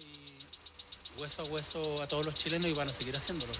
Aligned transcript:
y 0.00 1.20
hueso 1.20 1.42
a 1.42 1.44
hueso 1.46 2.02
a 2.02 2.06
todos 2.06 2.26
los 2.26 2.34
chilenos 2.34 2.68
y 2.68 2.74
van 2.74 2.88
a 2.88 2.92
seguir 2.92 3.16
haciéndolo. 3.16 3.52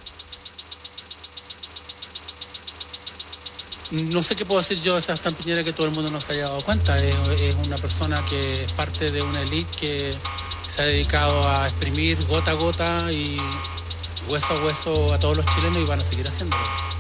No 3.93 4.23
sé 4.23 4.35
qué 4.35 4.47
puedo 4.47 4.61
decir 4.61 4.81
yo 4.81 4.95
de 4.95 5.03
Sebastián 5.03 5.35
Piñera 5.35 5.63
que 5.63 5.75
todo 5.75 5.87
el 5.87 5.93
mundo 5.93 6.11
no 6.11 6.21
se 6.21 6.33
haya 6.33 6.45
dado 6.45 6.61
cuenta. 6.63 6.97
Es, 6.97 7.15
es 7.41 7.55
una 7.67 7.77
persona 7.77 8.25
que 8.25 8.65
es 8.65 8.73
parte 8.73 9.11
de 9.11 9.21
una 9.21 9.41
élite 9.43 9.77
que 9.79 10.19
se 10.67 10.83
ha 10.83 10.85
dedicado 10.87 11.47
a 11.47 11.67
exprimir 11.67 12.25
gota 12.27 12.53
a 12.53 12.55
gota 12.55 13.13
y 13.13 13.37
hueso 14.31 14.55
a 14.55 14.65
hueso 14.65 15.13
a 15.13 15.19
todos 15.19 15.37
los 15.37 15.47
chilenos 15.55 15.79
y 15.79 15.85
van 15.85 16.01
a 16.01 16.05
seguir 16.05 16.27
haciéndolo. 16.27 16.92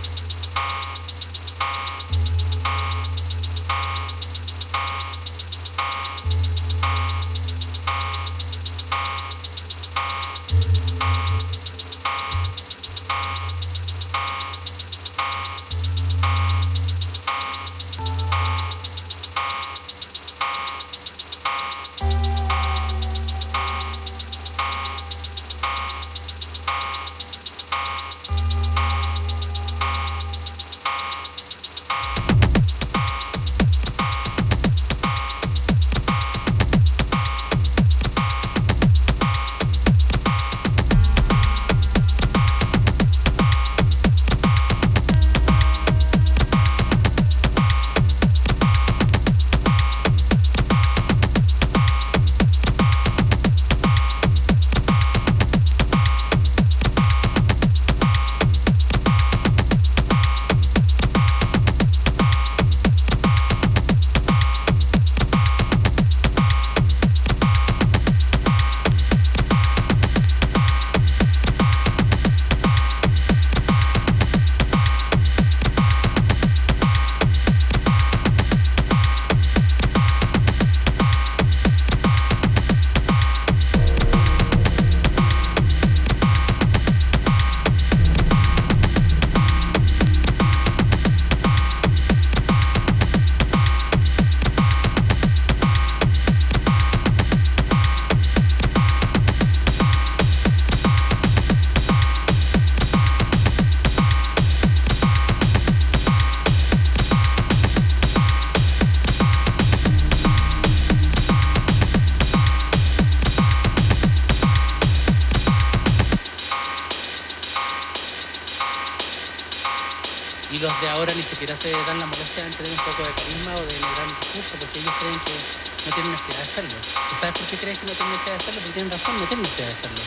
Qué 127.52 127.58
crees 127.58 127.78
que 127.80 127.86
no 127.86 127.92
tienen 127.92 128.12
necesidad 128.12 128.32
de 128.32 128.40
hacerlo? 128.40 128.60
Porque 128.62 128.72
tienen 128.72 128.92
razón, 128.92 129.16
no 129.20 129.26
tienen 129.26 129.42
necesidad 129.42 129.68
de 129.68 129.74
hacerlo. 129.74 130.02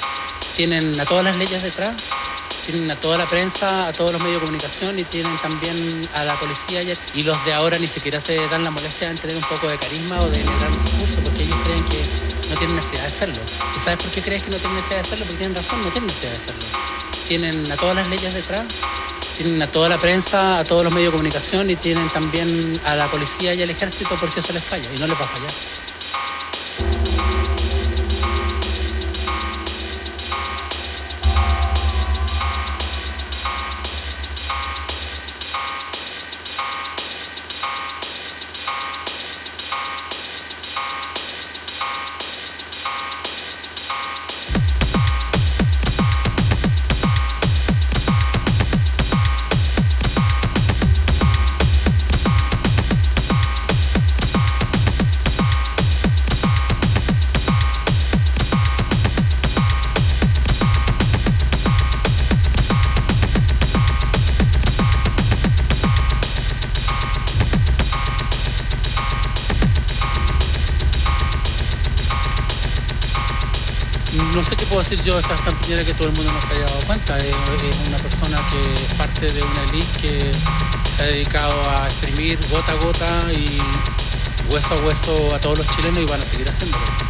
Tienen 0.56 1.00
a 1.00 1.06
todas 1.06 1.24
las 1.26 1.38
leyes 1.38 1.62
detrás, 1.62 1.96
tienen 2.66 2.90
a 2.90 2.96
toda 2.96 3.18
la 3.20 3.28
prensa, 3.28 3.88
a 3.88 3.94
todos 3.94 4.14
los 4.14 4.22
medios 4.22 4.38
de 4.38 4.46
comunicación 4.48 4.98
y 4.98 5.04
tienen 5.04 5.38
también 5.38 5.78
a 6.16 6.24
la 6.24 6.40
policía 6.40 6.82
y, 6.82 7.22
los 7.22 7.46
de 7.46 7.54
ahora 7.54 7.78
ni 7.78 7.86
siquiera 7.86 8.20
se 8.20 8.48
dan 8.48 8.64
la 8.64 8.72
molestia 8.72 9.10
de 9.10 9.16
tener 9.16 9.36
un 9.36 9.44
poco 9.44 9.68
de 9.68 9.78
carisma 9.78 10.20
o 10.22 10.30
de 10.30 10.40
generar 10.40 10.72
un 10.72 10.86
discurso, 10.86 11.20
porque 11.24 11.44
ellos 11.44 11.58
creen 11.66 11.84
que 11.84 12.02
no 12.50 12.58
tienen 12.58 12.76
necesidad 12.78 13.02
de 13.02 13.08
hacerlo. 13.08 13.42
¿Y 13.76 13.80
sabes 13.80 14.04
por 14.04 14.12
qué 14.12 14.22
crees 14.24 14.44
que 14.44 14.50
no 14.50 14.58
tienen 14.58 14.76
necesidad 14.78 14.98
de 14.98 15.06
hacerlo? 15.06 15.26
Porque 15.26 15.38
tienen 15.38 15.56
razón, 15.56 15.82
no 15.82 15.90
tienen 15.92 16.08
necesidad 16.08 16.32
de 16.32 16.38
hacerlo. 16.38 16.66
Tienen 17.28 17.72
a 17.72 17.76
todas 17.76 17.96
las 17.96 18.10
leyes 18.10 18.34
detrás, 18.34 18.66
tienen 19.38 19.62
a 19.62 19.68
toda 19.68 19.90
la 19.90 20.00
prensa, 20.00 20.58
a 20.58 20.64
todos 20.64 20.84
los 20.84 20.92
medios 20.92 21.12
de 21.12 21.18
comunicación 21.18 21.70
y 21.70 21.76
tienen 21.76 22.08
también 22.10 22.74
a 22.86 22.96
la 22.96 23.12
policía 23.12 23.54
y 23.54 23.62
al 23.62 23.70
ejército 23.70 24.16
por 24.16 24.32
si 24.32 24.40
eso 24.40 24.52
les 24.52 24.64
falla 24.64 24.90
y 24.92 24.98
no 24.98 25.06
les 25.06 25.16
va 25.16 25.26
a 25.26 25.28
fallar. 25.28 25.85
Decir 74.80 75.02
yo 75.04 75.18
esa 75.18 75.36
estampillera 75.36 75.84
que 75.84 75.94
todo 75.94 76.10
el 76.10 76.16
mundo 76.16 76.32
no 76.32 76.42
se 76.42 76.54
haya 76.54 76.66
dado 76.66 76.80
cuenta. 76.82 77.18
Es, 77.18 77.36
una 77.88 77.98
persona 77.98 78.40
que 78.50 78.84
es 78.84 78.94
parte 78.96 79.32
de 79.32 79.42
una 79.42 79.64
elite 79.64 80.00
que 80.02 80.32
se 80.96 81.04
ha 81.04 81.06
dedicado 81.08 81.70
a 81.70 81.88
exprimir 81.88 82.40
gota 82.50 82.72
a 82.72 82.76
gota 82.76 83.34
y 83.34 83.60
hueso 84.52 84.74
a 84.74 84.78
hueso 84.86 85.36
a 85.36 85.40
todos 85.40 85.60
los 85.60 85.68
chilenos 85.76 86.00
y 86.00 86.06
van 86.06 86.22
a 86.22 86.26
seguir 86.26 86.50
haciéndolo. 86.50 87.05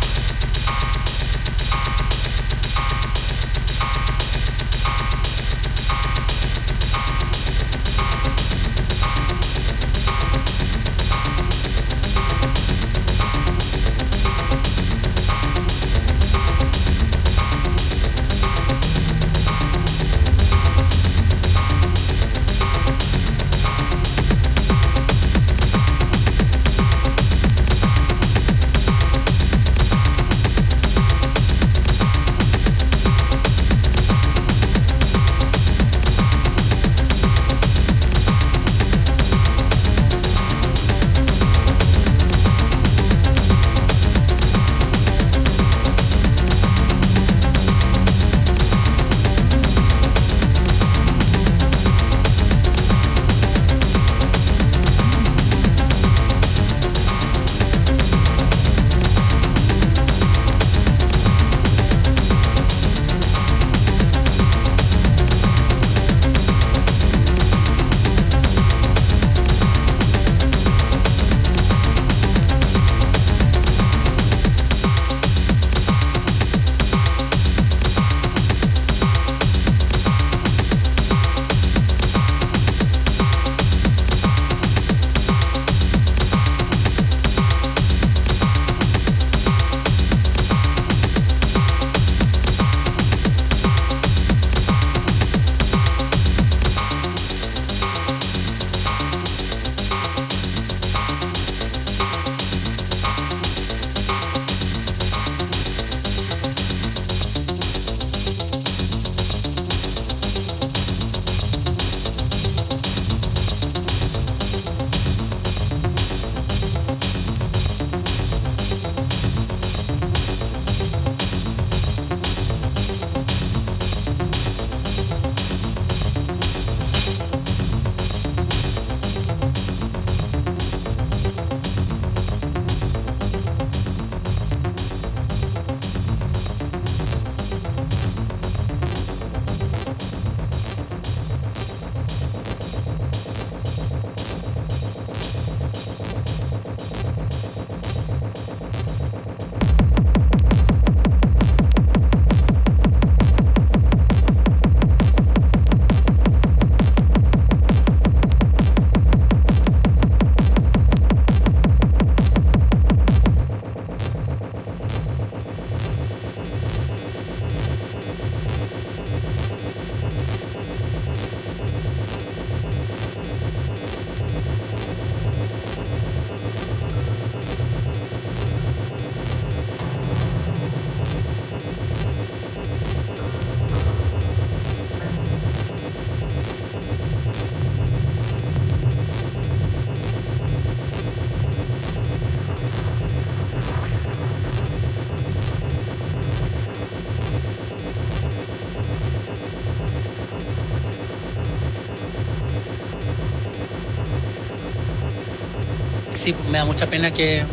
Sí, 206.26 206.36
me 206.50 206.58
da 206.58 206.66
mucha 206.66 206.88
pena 206.88 207.12
que, 207.12 207.44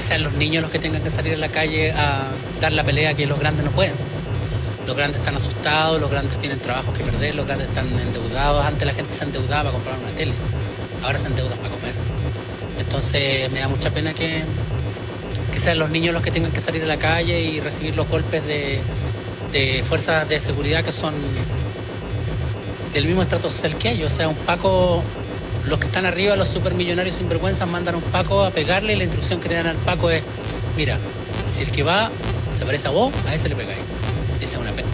sean 0.00 0.22
los 0.22 0.34
niños 0.34 0.62
los 0.62 0.70
que 0.70 0.78
tengan 0.78 1.02
que 1.02 1.10
salir 1.10 1.34
a 1.34 1.36
la 1.36 1.48
calle 1.48 1.90
a 1.92 2.28
dar 2.60 2.72
la 2.72 2.84
pelea 2.84 3.14
que 3.14 3.26
los 3.26 3.38
grandes 3.38 3.64
no 3.64 3.70
pueden. 3.72 3.94
Los 4.86 4.96
grandes 4.96 5.20
están 5.20 5.34
asustados, 5.36 6.00
los 6.00 6.10
grandes 6.10 6.38
tienen 6.38 6.58
trabajos 6.60 6.96
que 6.96 7.04
perder, 7.04 7.34
los 7.34 7.46
grandes 7.46 7.68
están 7.68 7.86
endeudados. 7.86 8.64
Antes 8.64 8.86
la 8.86 8.94
gente 8.94 9.12
se 9.12 9.24
endeudaba 9.24 9.64
para 9.64 9.72
comprar 9.72 9.98
una 9.98 10.10
tele, 10.16 10.32
ahora 11.02 11.18
se 11.18 11.26
endeudan 11.26 11.58
para 11.58 11.70
comer. 11.70 11.94
Entonces 12.78 13.50
me 13.50 13.60
da 13.60 13.68
mucha 13.68 13.90
pena 13.90 14.14
que, 14.14 14.44
que 15.52 15.58
sean 15.58 15.78
los 15.78 15.90
niños 15.90 16.14
los 16.14 16.22
que 16.22 16.30
tengan 16.30 16.52
que 16.52 16.60
salir 16.60 16.82
a 16.84 16.86
la 16.86 16.96
calle 16.96 17.40
y 17.40 17.60
recibir 17.60 17.96
los 17.96 18.08
golpes 18.08 18.46
de, 18.46 18.80
de 19.52 19.84
fuerzas 19.88 20.28
de 20.28 20.40
seguridad 20.40 20.84
que 20.84 20.92
son 20.92 21.14
del 22.94 23.04
mismo 23.04 23.22
estrato 23.22 23.50
social 23.50 23.76
que 23.76 23.90
ellos. 23.90 24.12
O 24.12 24.16
sea, 24.16 24.28
un 24.28 24.36
Paco, 24.36 25.02
los 25.68 25.78
que 25.78 25.86
están 25.86 26.06
arriba, 26.06 26.36
los 26.36 26.48
supermillonarios 26.48 27.16
sinvergüenzas, 27.16 27.68
mandan 27.68 27.94
a 27.94 27.98
un 27.98 28.04
Paco 28.04 28.42
a 28.42 28.50
pegarle 28.50 28.96
la 28.96 29.04
instrucción 29.04 29.40
que 29.40 29.48
le 29.48 29.56
dan 29.56 29.66
al 29.66 29.76
Paco 29.76 30.10
es, 30.10 30.22
mira, 30.76 30.98
si 31.46 31.62
el 31.62 31.70
que 31.70 31.82
va 31.82 32.10
se 32.52 32.64
parece 32.64 32.88
a 32.88 32.90
vos, 32.90 33.12
a 33.26 33.34
ese 33.34 33.48
le 33.48 33.56
pegáis. 33.56 33.78
Dice 34.40 34.58
una 34.58 34.72
pena. 34.72 34.87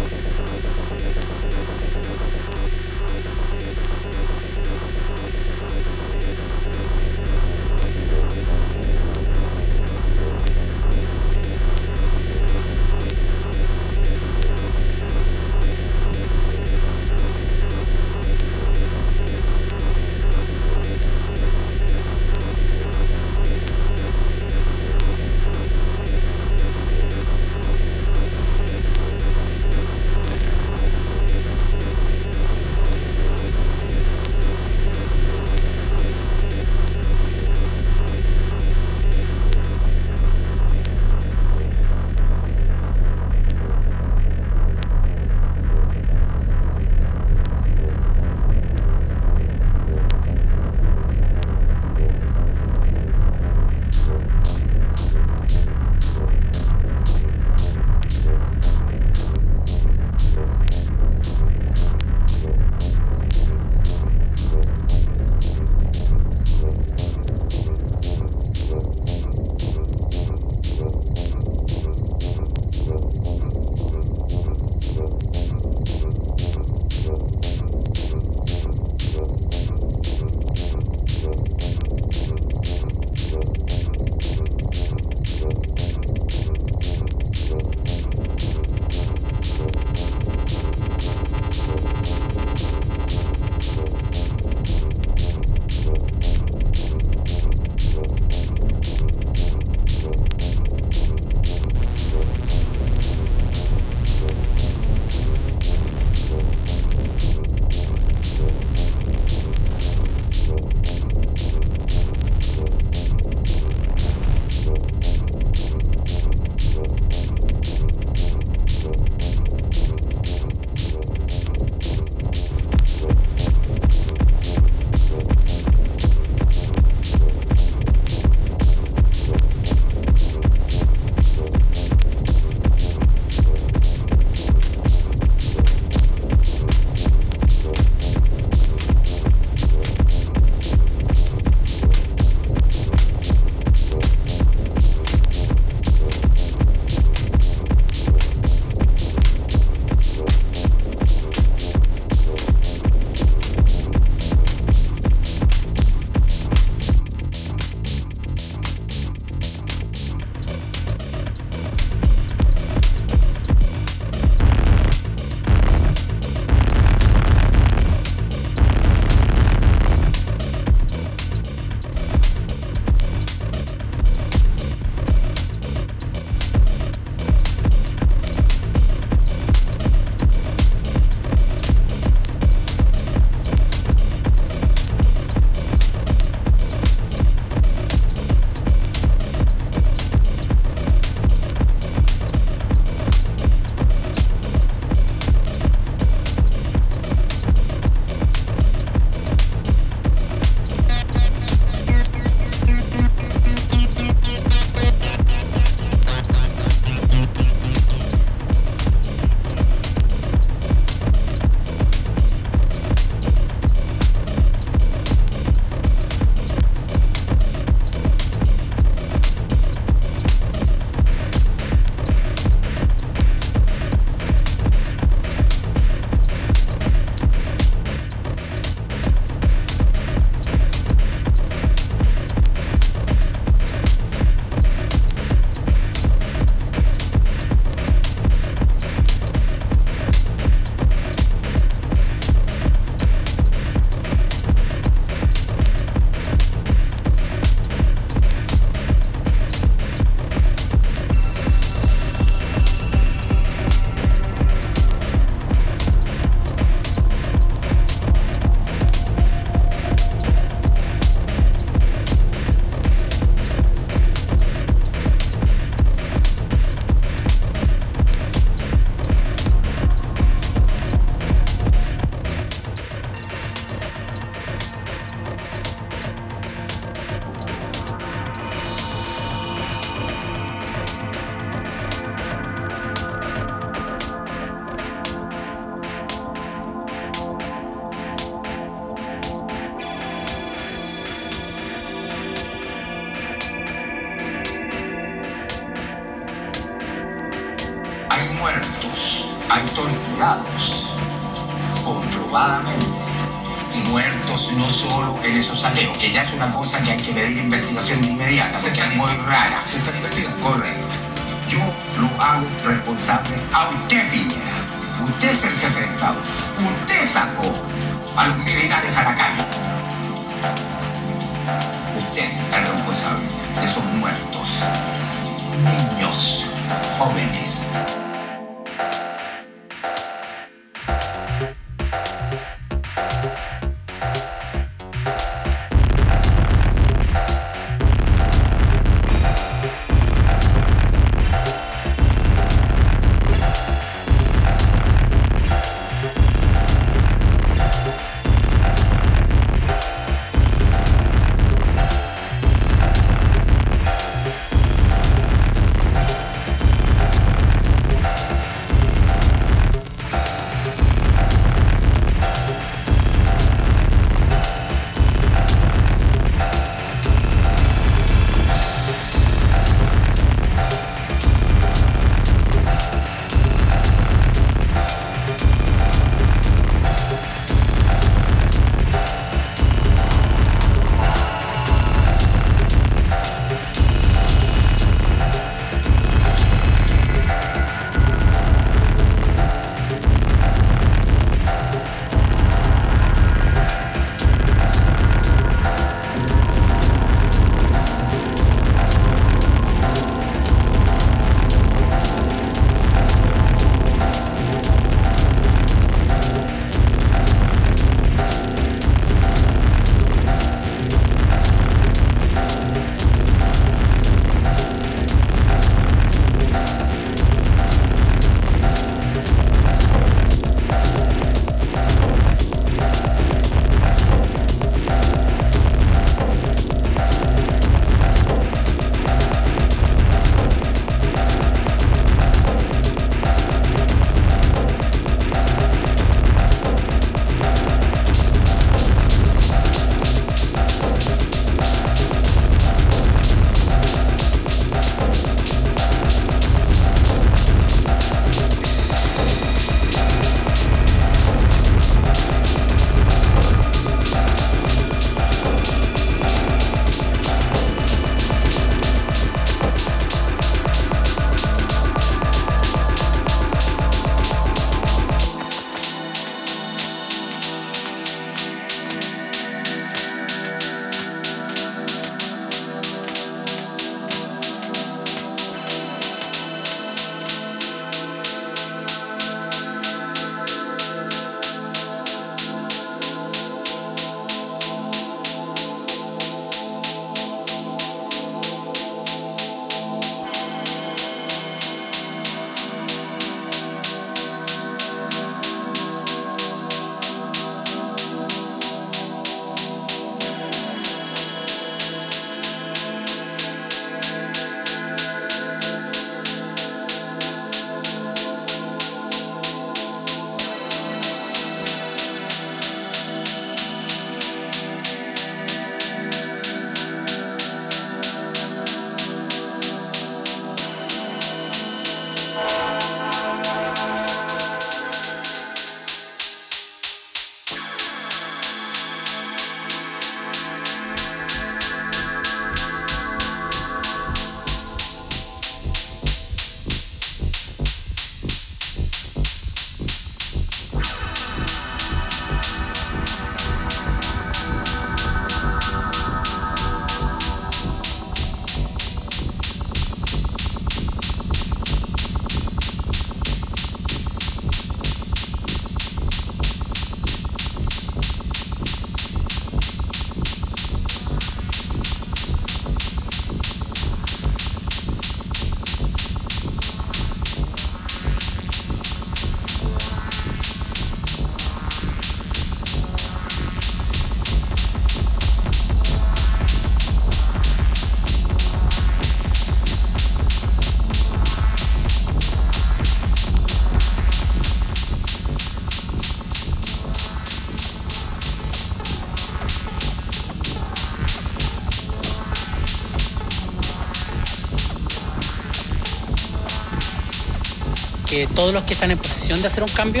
Todos 598.38 598.54
los 598.54 598.62
que 598.62 598.74
están 598.74 598.92
en 598.92 598.98
posición 598.98 599.42
de 599.42 599.48
hacer 599.48 599.64
un 599.64 599.68
cambio 599.70 600.00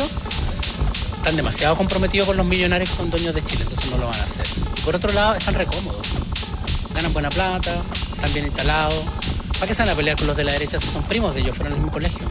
están 1.16 1.34
demasiado 1.34 1.74
comprometidos 1.74 2.28
con 2.28 2.36
los 2.36 2.46
millonarios 2.46 2.88
que 2.88 2.94
son 2.94 3.10
dueños 3.10 3.34
de 3.34 3.44
Chile, 3.44 3.64
entonces 3.64 3.90
no 3.90 3.98
lo 3.98 4.06
van 4.06 4.20
a 4.20 4.22
hacer. 4.22 4.46
Por 4.84 4.94
otro 4.94 5.12
lado, 5.12 5.34
están 5.34 5.54
recómodos. 5.56 6.06
Ganan 6.94 7.12
buena 7.12 7.30
plata, 7.30 7.74
están 8.14 8.32
bien 8.32 8.46
instalados. 8.46 8.94
¿Para 9.54 9.66
qué 9.66 9.74
se 9.74 9.82
van 9.82 9.90
a 9.90 9.96
pelear 9.96 10.16
con 10.16 10.28
los 10.28 10.36
de 10.36 10.44
la 10.44 10.52
derecha 10.52 10.78
si 10.78 10.86
son 10.86 11.02
primos 11.02 11.34
de 11.34 11.40
ellos, 11.40 11.56
fueron 11.56 11.72
el 11.72 11.80
mismo 11.80 11.92
colegio? 11.92 12.28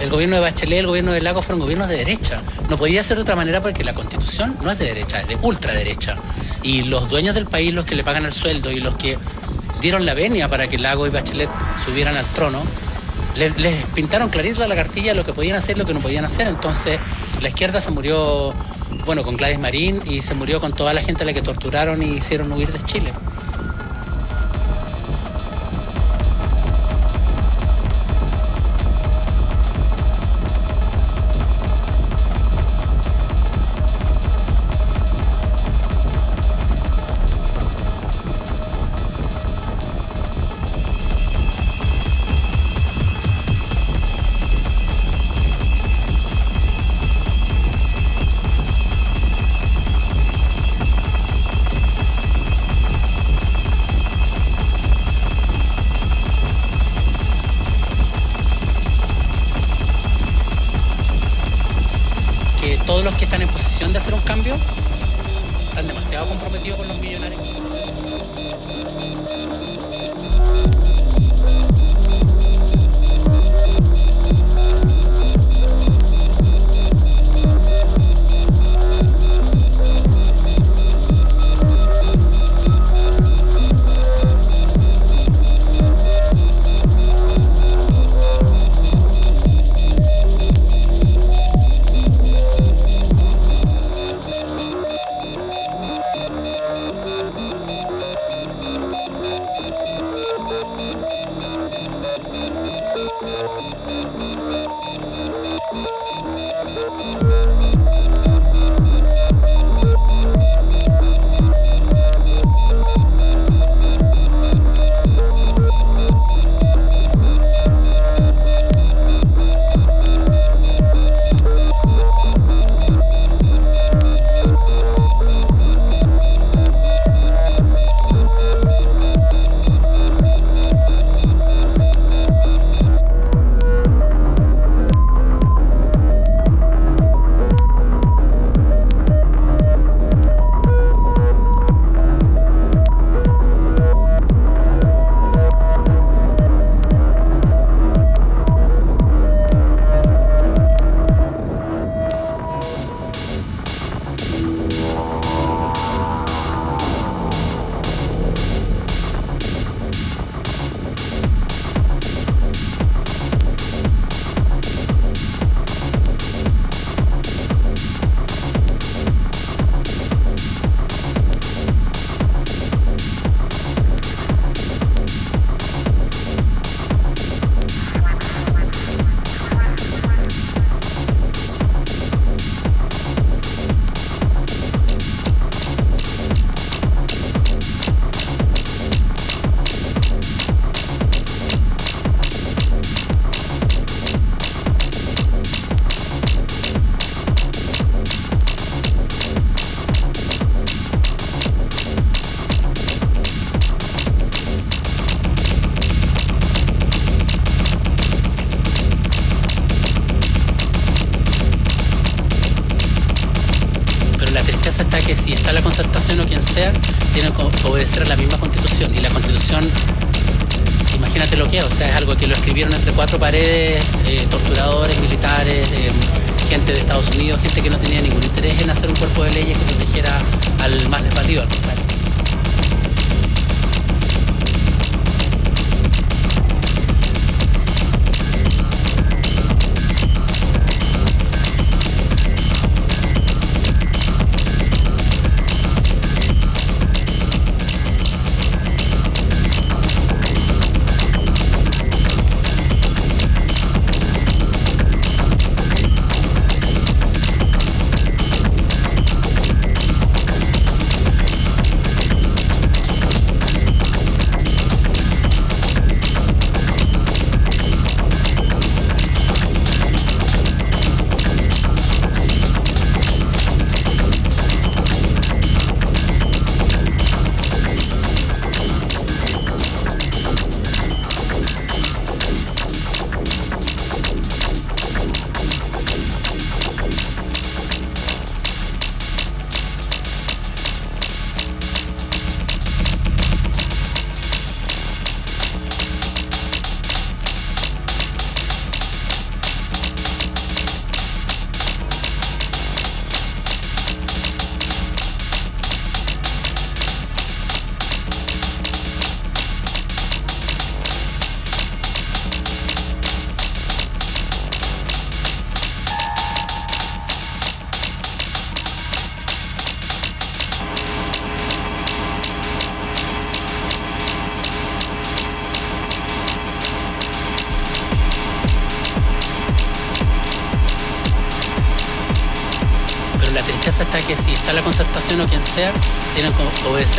El 0.00 0.10
gobierno 0.10 0.34
de 0.34 0.42
Bachelet, 0.42 0.80
el 0.80 0.86
gobierno 0.88 1.12
de 1.12 1.20
Lago 1.20 1.40
fueron 1.40 1.60
gobiernos 1.60 1.88
de 1.88 1.98
derecha. 1.98 2.42
No 2.68 2.76
podía 2.76 3.00
ser 3.04 3.16
de 3.16 3.22
otra 3.22 3.36
manera 3.36 3.62
porque 3.62 3.84
la 3.84 3.94
constitución 3.94 4.56
no 4.60 4.72
es 4.72 4.78
de 4.80 4.86
derecha, 4.86 5.20
es 5.20 5.28
de 5.28 5.38
ultraderecha. 5.40 6.16
Y 6.64 6.82
los 6.82 7.08
dueños 7.08 7.36
del 7.36 7.46
país, 7.46 7.72
los 7.72 7.84
que 7.84 7.94
le 7.94 8.02
pagan 8.02 8.24
el 8.26 8.32
sueldo 8.32 8.72
y 8.72 8.80
los 8.80 8.96
que 8.96 9.18
dieron 9.80 10.06
la 10.06 10.14
venia 10.14 10.48
para 10.48 10.68
que 10.68 10.78
Lago 10.78 11.06
y 11.06 11.10
Bachelet 11.10 11.50
subieran 11.84 12.16
al 12.16 12.26
trono, 12.26 12.62
les, 13.36 13.52
pintaron 13.94 14.28
clarito 14.28 14.66
la 14.66 14.74
cartilla 14.74 15.14
lo 15.14 15.24
que 15.24 15.32
podían 15.32 15.56
hacer 15.56 15.78
lo 15.78 15.86
que 15.86 15.94
no 15.94 16.00
podían 16.00 16.24
hacer. 16.24 16.48
Entonces 16.48 16.98
la 17.40 17.48
izquierda 17.48 17.80
se 17.80 17.90
murió, 17.90 18.52
bueno, 19.04 19.22
con 19.22 19.36
Gladys 19.36 19.58
Marín 19.58 20.02
y 20.06 20.22
se 20.22 20.34
murió 20.34 20.60
con 20.60 20.72
toda 20.72 20.92
la 20.92 21.02
gente 21.02 21.22
a 21.22 21.26
la 21.26 21.32
que 21.32 21.42
torturaron 21.42 22.02
y 22.02 22.16
hicieron 22.16 22.50
huir 22.52 22.72
de 22.72 22.80
Chile. 22.84 23.12
Cuatro 63.08 63.26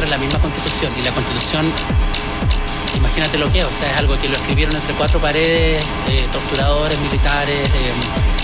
la 0.09 0.17
misma 0.17 0.39
constitución. 0.39 0.91
Y 0.99 1.03
la 1.03 1.11
constitución, 1.11 1.71
imagínate 2.95 3.37
lo 3.37 3.49
que 3.51 3.59
es, 3.59 3.65
o 3.65 3.71
sea, 3.71 3.91
es 3.93 3.97
algo 3.99 4.17
que 4.19 4.27
lo 4.27 4.35
escribieron 4.35 4.75
entre 4.75 4.93
cuatro 4.93 5.19
paredes, 5.19 5.83
eh, 6.07 6.25
torturadores, 6.31 6.99
militares, 6.99 7.69
eh, 7.69 7.93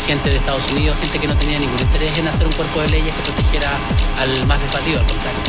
gente 0.07 0.29
de 0.29 0.37
Estados 0.37 0.71
Unidos, 0.71 0.97
gente 1.01 1.19
que 1.19 1.27
no 1.27 1.35
tenía 1.35 1.59
ningún 1.59 1.79
interés 1.79 2.17
en 2.17 2.27
hacer 2.27 2.45
un 2.45 2.53
cuerpo 2.53 2.81
de 2.81 2.89
leyes 2.89 3.13
que 3.15 3.21
protegiera 3.21 3.71
al 4.19 4.47
más 4.47 4.61
desvalido, 4.61 4.99
al 4.99 5.05
contrario. 5.05 5.39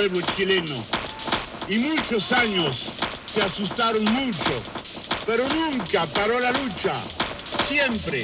Pueblo 0.00 0.26
chileno. 0.34 0.82
Y 1.68 1.78
muchos 1.78 2.32
años 2.32 2.74
se 3.34 3.42
asustaron 3.42 4.02
mucho, 4.02 4.62
pero 5.26 5.46
nunca 5.48 6.06
paró 6.14 6.40
la 6.40 6.52
lucha. 6.52 6.94
Siempre 7.68 8.22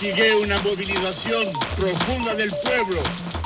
sigue 0.00 0.36
una 0.36 0.58
movilización 0.60 1.44
profunda 1.76 2.34
del 2.34 2.50
pueblo. 2.64 3.02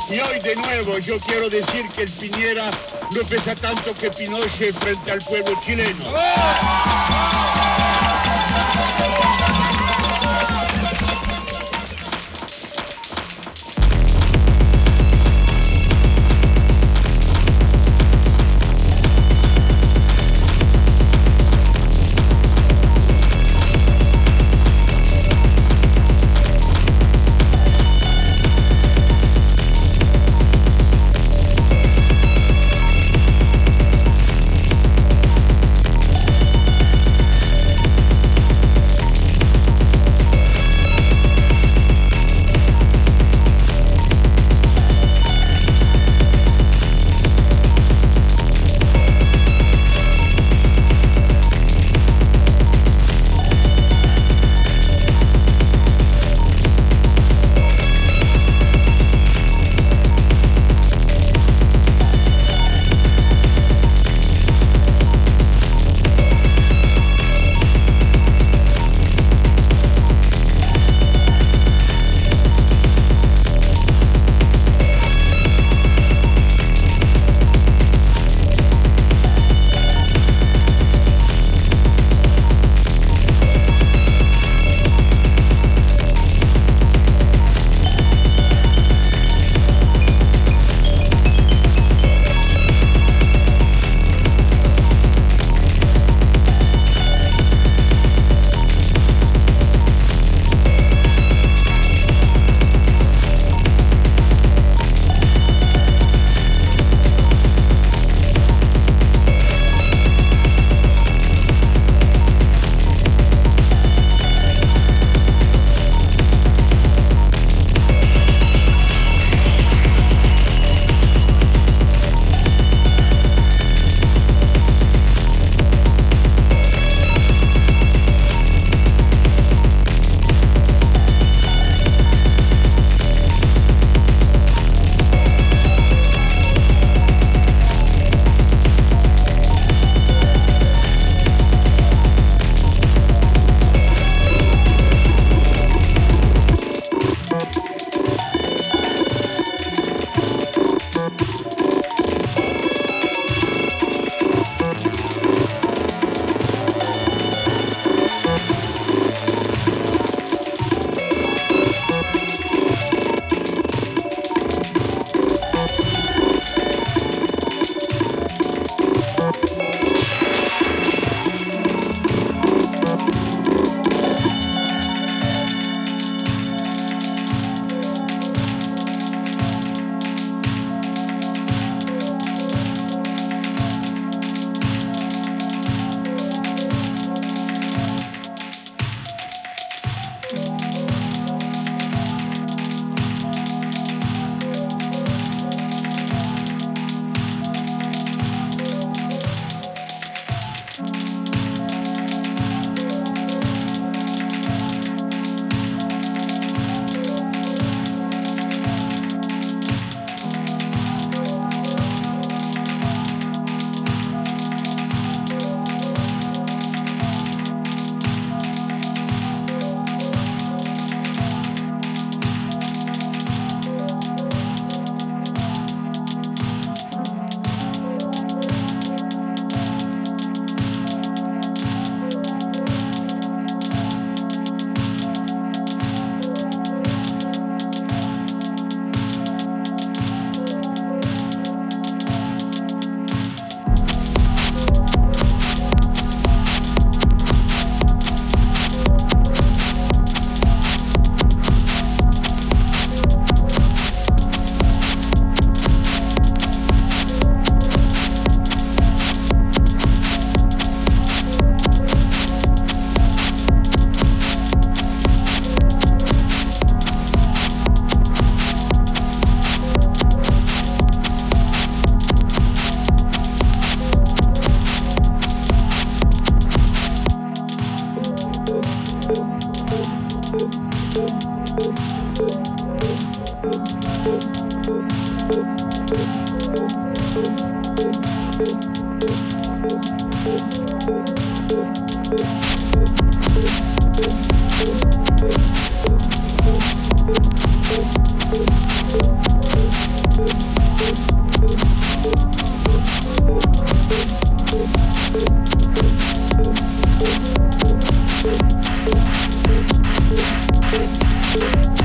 Y 0.08 0.20
hoy 0.20 0.38
de 0.38 0.54
nuevo 0.54 0.98
yo 0.98 1.18
quiero 1.18 1.48
decir 1.48 1.84
que 1.88 2.02
el 2.02 2.10
Piñera 2.10 2.70
no 3.16 3.22
pesa 3.22 3.52
tanto 3.56 3.92
que 3.94 4.10
Pinochet 4.10 4.78
frente 4.78 5.10
al 5.10 5.18
pueblo 5.18 5.58
chileno. 5.60 6.04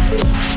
Thank 0.08 0.57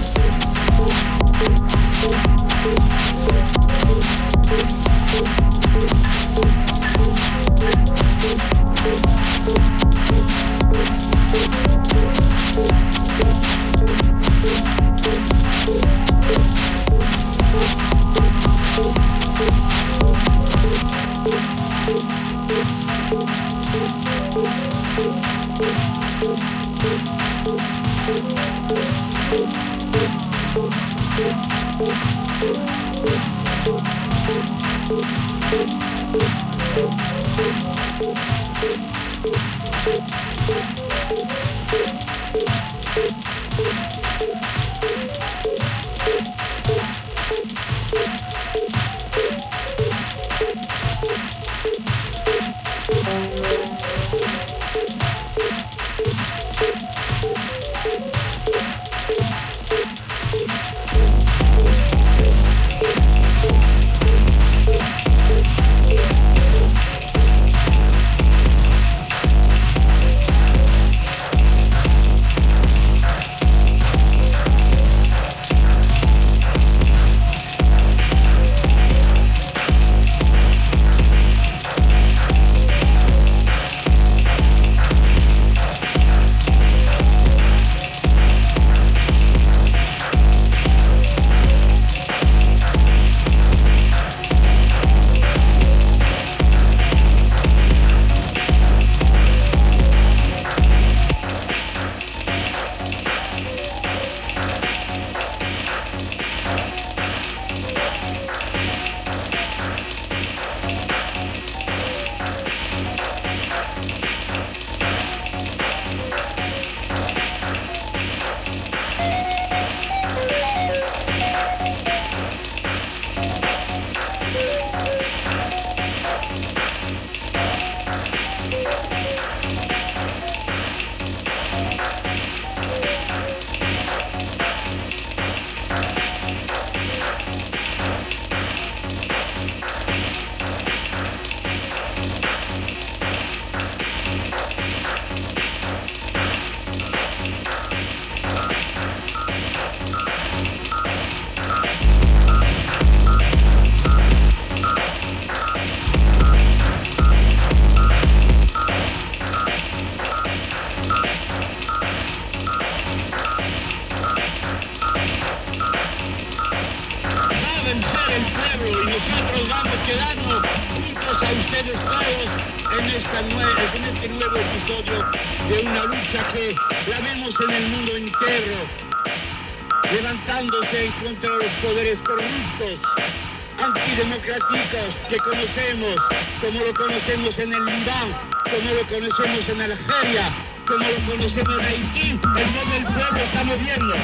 en 187.38 187.52
el 187.52 187.62
Irán, 187.62 188.12
como 188.42 188.74
lo 188.74 188.86
conocemos 188.88 189.48
en 189.48 189.60
Algeria, 189.60 190.34
como 190.66 190.84
lo 190.84 191.12
conocemos 191.12 191.58
en 191.60 191.64
Haití, 191.64 192.10
el 192.10 192.18
nombre 192.18 192.74
del 192.74 192.84
pueblo 192.84 193.18
está 193.22 193.44
moviendo. 193.44 193.94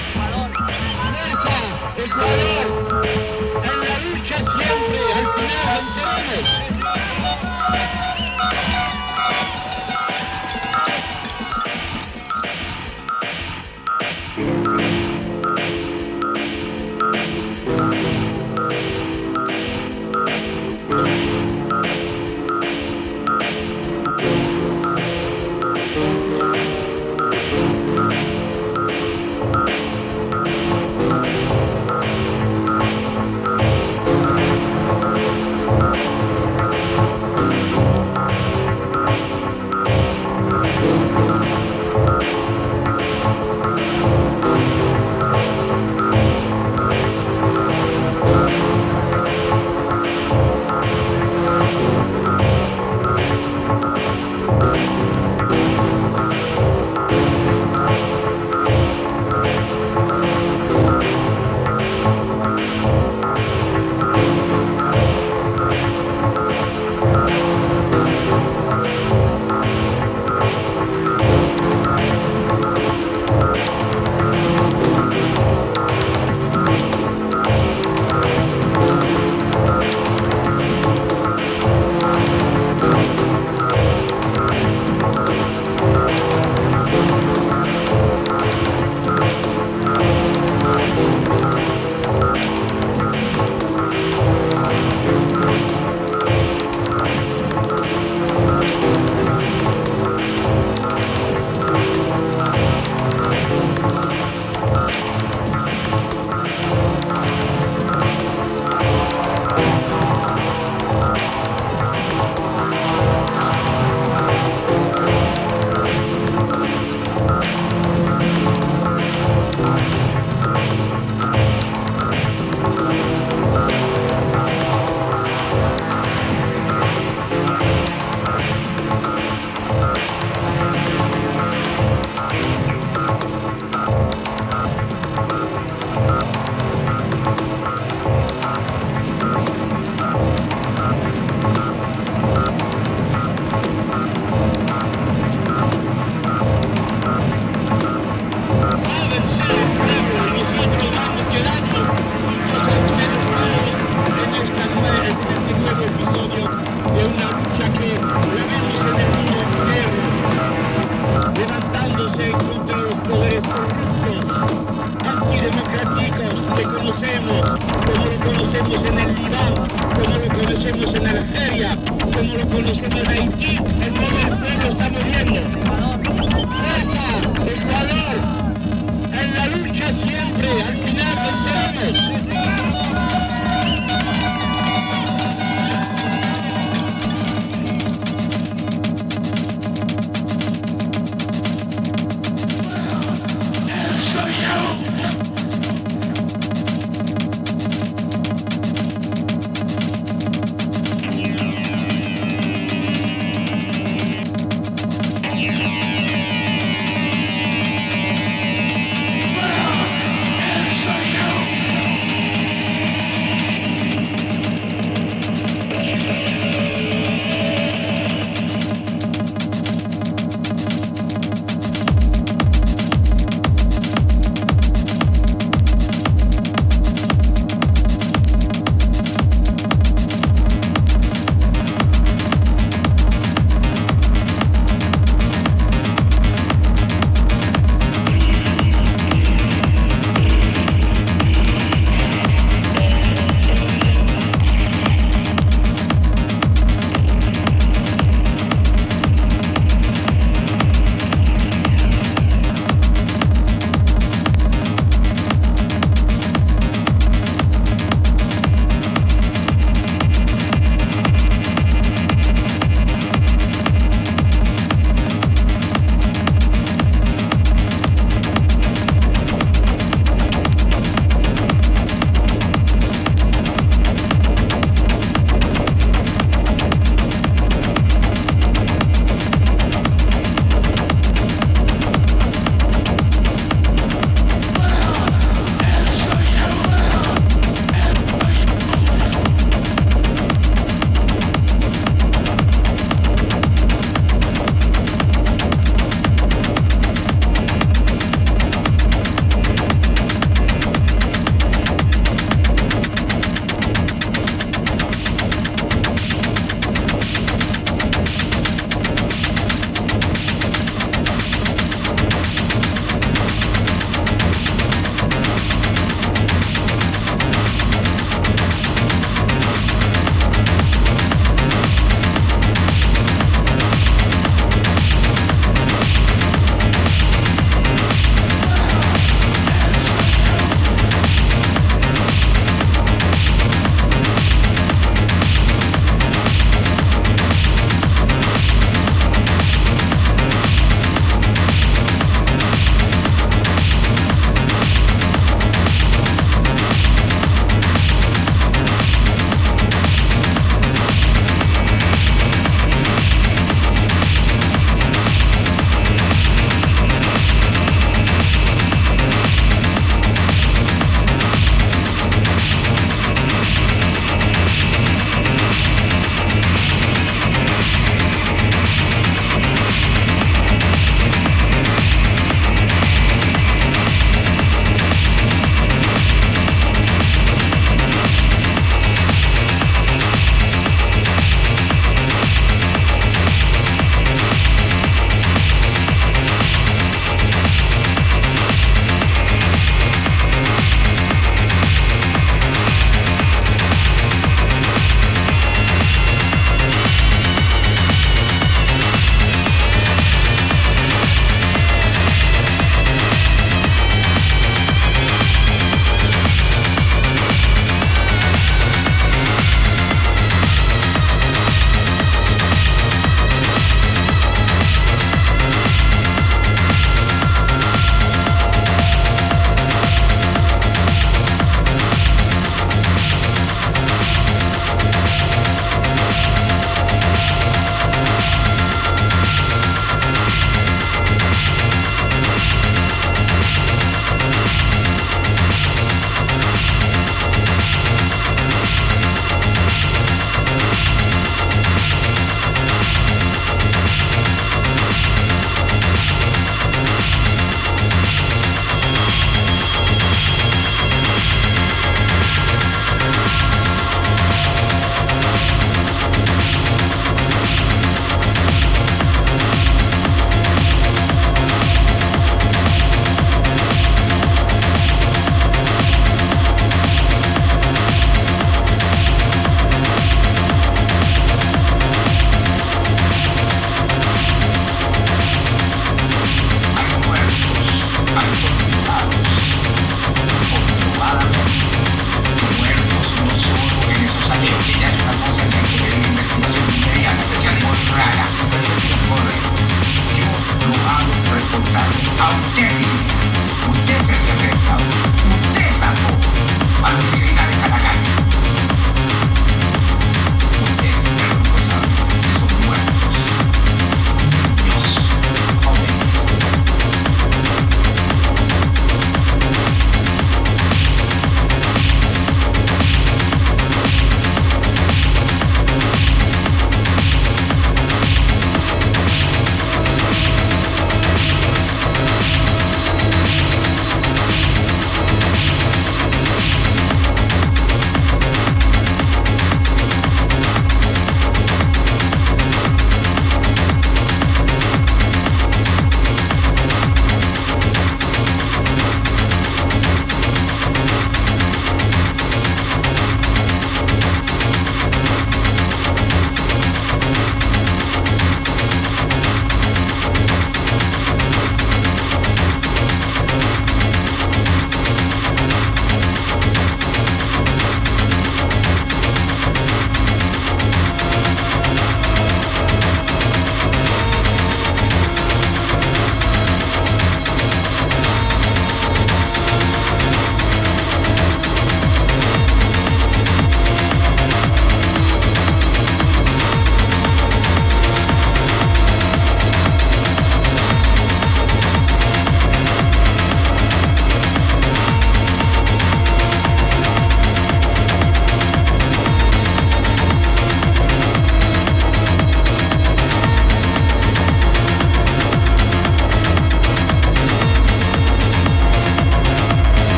Fuerza, 1.02 1.56
Ecuador, 1.96 3.04
en 3.64 3.88
la 3.88 3.98
lucha 4.10 4.36
siempre, 4.36 5.00
al 5.16 5.26
final 5.34 5.82
venceremos. 5.82 6.65